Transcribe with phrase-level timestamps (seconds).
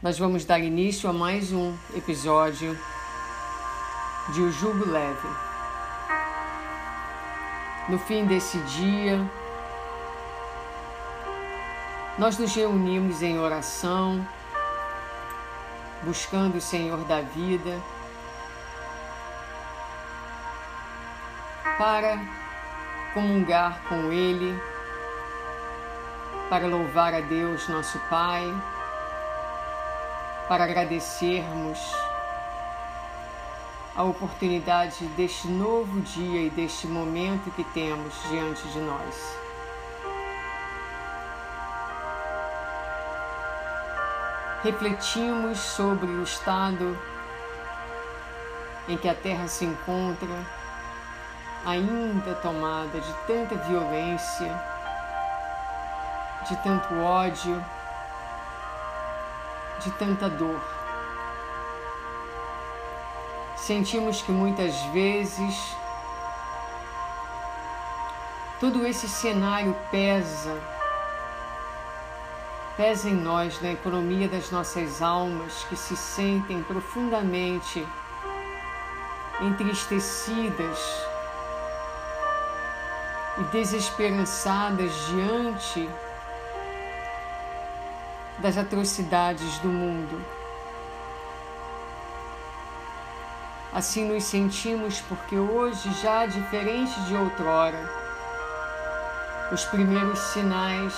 [0.00, 2.78] Nós vamos dar início a mais um episódio
[4.32, 5.28] de O Jugo Leve.
[7.88, 9.18] No fim desse dia,
[12.16, 14.24] nós nos reunimos em oração,
[16.04, 17.82] buscando o Senhor da vida,
[21.76, 22.20] para
[23.14, 24.56] comungar com Ele,
[26.48, 28.46] para louvar a Deus, nosso Pai
[30.48, 31.78] para agradecermos
[33.94, 39.38] a oportunidade deste novo dia e deste momento que temos diante de nós.
[44.64, 46.98] Refletimos sobre o estado
[48.88, 50.46] em que a Terra se encontra,
[51.66, 54.62] ainda tomada de tanta violência,
[56.48, 57.62] de tanto ódio
[59.78, 60.60] de tanta dor.
[63.56, 65.76] Sentimos que muitas vezes
[68.60, 70.58] todo esse cenário pesa,
[72.76, 77.86] pesa em nós, na economia das nossas almas que se sentem profundamente
[79.40, 80.78] entristecidas
[83.38, 85.88] e desesperançadas diante
[88.40, 90.24] das atrocidades do mundo.
[93.72, 97.88] Assim nos sentimos porque hoje, já diferente de outrora,
[99.52, 100.94] os primeiros sinais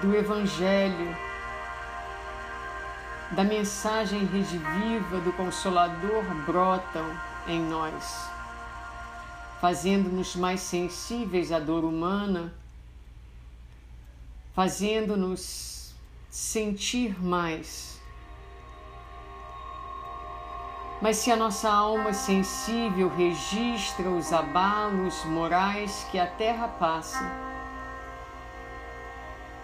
[0.00, 1.16] do Evangelho,
[3.30, 7.06] da mensagem rediviva do Consolador brotam
[7.46, 8.28] em nós,
[9.60, 12.52] fazendo-nos mais sensíveis à dor humana
[14.54, 15.94] fazendo-nos
[16.30, 18.00] sentir mais.
[21.00, 27.24] Mas se a nossa alma sensível registra os abalos morais que a terra passa,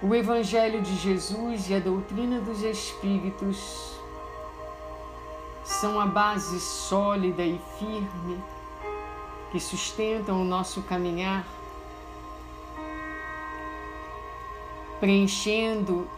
[0.03, 3.97] o Evangelho de Jesus e a doutrina dos Espíritos
[5.65, 8.43] são a base sólida e firme
[9.51, 11.45] que sustentam o nosso caminhar
[15.01, 16.09] preenchendo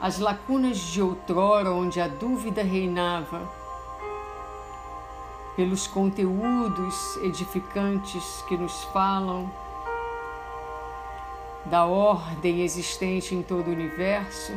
[0.00, 3.48] as lacunas de outrora onde a dúvida reinava,
[5.54, 9.52] pelos conteúdos edificantes que nos falam
[11.66, 14.52] da ordem existente em todo o universo,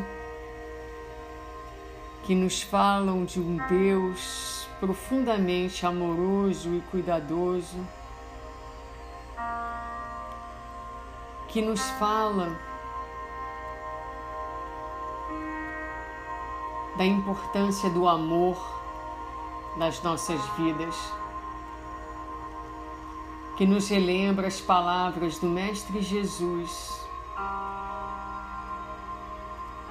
[2.23, 7.85] que nos falam de um Deus profundamente amoroso e cuidadoso
[11.55, 12.59] que nos fala
[16.97, 18.57] da importância do amor
[19.77, 20.93] nas nossas vidas,
[23.55, 27.07] que nos relembra as palavras do Mestre Jesus,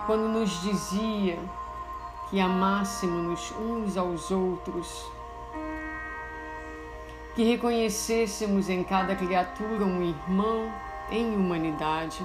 [0.05, 1.39] quando nos dizia
[2.29, 5.11] que amássemos uns aos outros,
[7.35, 10.71] que reconhecêssemos em cada criatura um irmão
[11.11, 12.23] em humanidade.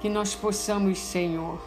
[0.00, 1.58] Que nós possamos, Senhor,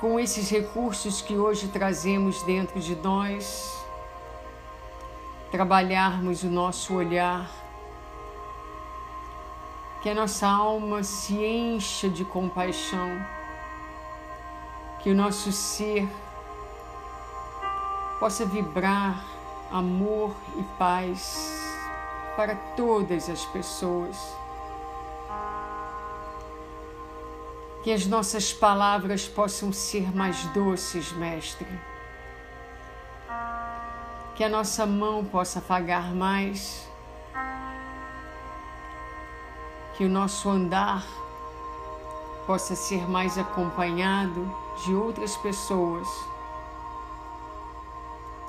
[0.00, 3.82] com esses recursos que hoje trazemos dentro de nós,
[5.50, 7.50] trabalharmos o nosso olhar,
[10.02, 13.10] que a nossa alma se encha de compaixão,
[15.00, 16.06] que o nosso ser
[18.20, 19.33] possa vibrar
[19.70, 21.72] amor e paz
[22.36, 24.16] para todas as pessoas.
[27.82, 31.68] Que as nossas palavras possam ser mais doces, Mestre.
[34.36, 36.88] Que a nossa mão possa afagar mais.
[39.96, 41.04] Que o nosso andar
[42.46, 44.50] possa ser mais acompanhado
[44.84, 46.08] de outras pessoas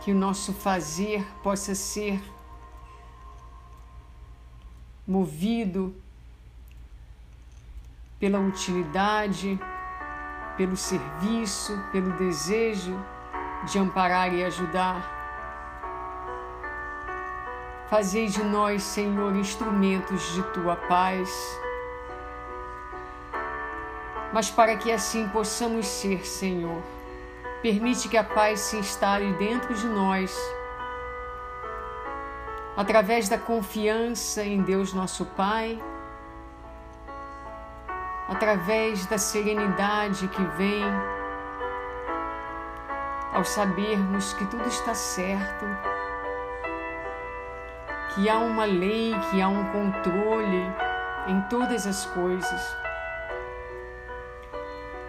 [0.06, 2.22] que o nosso fazer possa ser
[5.08, 5.96] movido
[8.20, 9.60] pela utilidade,
[10.56, 13.04] pelo serviço, pelo desejo
[13.64, 15.12] de amparar e ajudar.
[17.90, 21.32] Fazei de nós, Senhor, instrumentos de tua paz,
[24.32, 26.84] mas para que assim possamos ser, Senhor,
[27.66, 30.38] Permite que a paz se instale dentro de nós,
[32.78, 35.82] através da confiança em Deus nosso Pai,
[38.30, 40.84] através da serenidade que vem
[43.34, 45.66] ao sabermos que tudo está certo,
[48.14, 50.72] que há uma lei, que há um controle
[51.26, 52.85] em todas as coisas.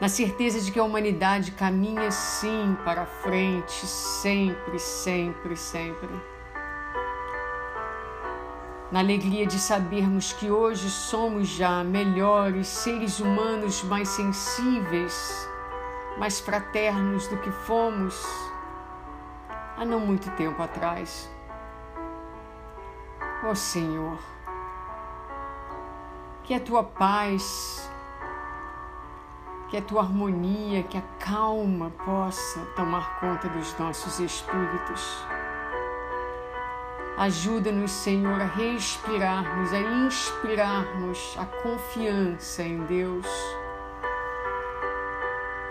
[0.01, 6.11] Na certeza de que a humanidade caminha sim para frente, sempre, sempre, sempre.
[8.93, 15.49] Na alegria de sabermos que hoje somos já melhores seres humanos mais sensíveis
[16.19, 18.25] mais fraternos do que fomos
[19.77, 21.31] há não muito tempo atrás.
[23.45, 24.19] Ó oh, Senhor,
[26.43, 27.91] que a tua paz,
[29.69, 35.27] que a tua harmonia, que a calma possa tomar conta dos nossos espíritos.
[37.19, 43.27] Ajuda-nos, Senhor, a respirarmos, a inspirarmos a confiança em Deus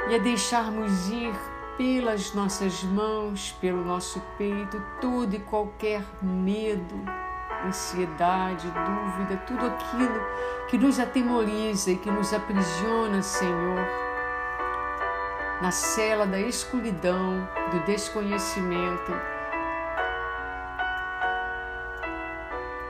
[0.09, 1.33] e a deixarmos ir
[1.77, 6.95] pelas nossas mãos, pelo nosso peito, todo e qualquer medo,
[7.65, 10.21] ansiedade, dúvida, tudo aquilo
[10.67, 13.79] que nos atemoriza e que nos aprisiona, Senhor,
[15.61, 19.11] na cela da escuridão, do desconhecimento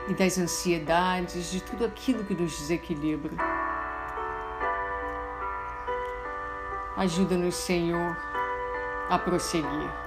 [0.08, 3.34] e das ansiedades, de tudo aquilo que nos desequilibra.
[6.96, 8.16] Ajuda-nos, Senhor,
[9.10, 10.05] a prosseguir.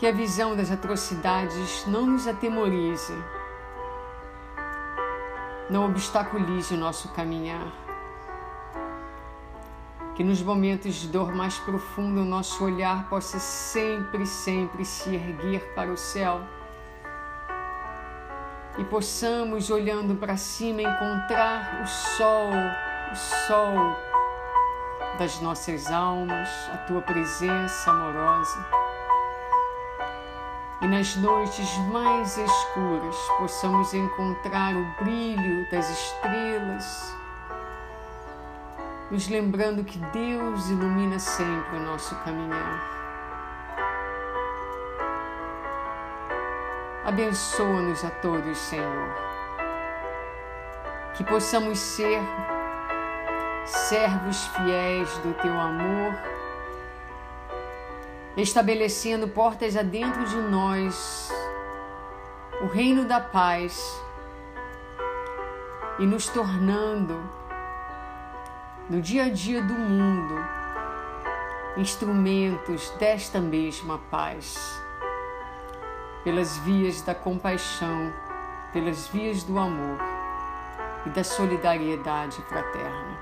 [0.00, 3.14] Que a visão das atrocidades não nos atemorize,
[5.68, 7.70] não obstaculize o nosso caminhar.
[10.16, 15.72] Que nos momentos de dor mais profunda o nosso olhar possa sempre, sempre se erguer
[15.74, 16.40] para o céu
[18.78, 22.50] e possamos, olhando para cima, encontrar o sol
[23.12, 23.96] o sol
[25.18, 28.79] das nossas almas, a tua presença amorosa.
[30.80, 37.14] E nas noites mais escuras possamos encontrar o brilho das estrelas,
[39.10, 43.00] nos lembrando que Deus ilumina sempre o nosso caminhar.
[47.04, 49.08] Abençoa-nos a todos, Senhor.
[51.14, 52.22] Que possamos ser
[53.66, 56.14] servos fiéis do teu amor,
[58.36, 61.30] estabelecendo portas adentro de nós
[62.62, 64.00] o reino da paz
[65.98, 67.22] e nos tornando,
[68.88, 70.34] no dia a dia do mundo,
[71.76, 74.56] instrumentos desta mesma paz,
[76.24, 78.12] pelas vias da compaixão,
[78.72, 79.98] pelas vias do amor
[81.06, 83.19] e da solidariedade fraterna.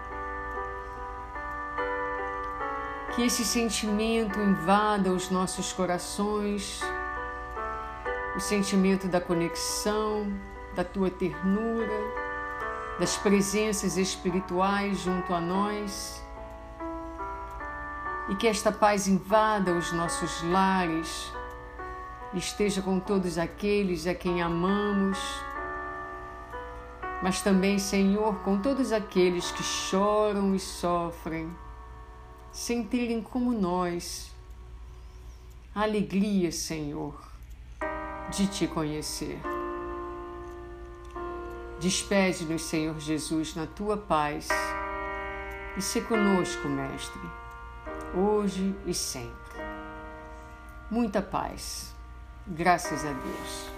[3.18, 6.80] Que esse sentimento invada os nossos corações,
[8.36, 10.32] o sentimento da conexão,
[10.76, 12.00] da tua ternura,
[12.96, 16.24] das presenças espirituais junto a nós.
[18.28, 21.32] E que esta paz invada os nossos lares,
[22.32, 25.18] esteja com todos aqueles a quem amamos,
[27.20, 31.52] mas também, Senhor, com todos aqueles que choram e sofrem
[32.52, 34.30] sem terem como nós
[35.74, 37.14] a alegria, Senhor,
[38.30, 39.40] de te conhecer.
[41.80, 44.48] Despede-nos, Senhor Jesus, na tua paz
[45.76, 47.22] e se conosco, Mestre,
[48.12, 49.62] hoje e sempre.
[50.90, 51.94] Muita paz.
[52.46, 53.77] Graças a Deus.